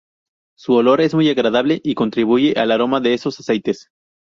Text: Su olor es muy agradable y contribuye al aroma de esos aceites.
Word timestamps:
Su 0.57 0.73
olor 0.73 0.99
es 1.01 1.13
muy 1.13 1.29
agradable 1.29 1.79
y 1.83 1.93
contribuye 1.93 2.53
al 2.59 2.71
aroma 2.71 2.99
de 3.01 3.13
esos 3.13 3.39
aceites. 3.39 3.91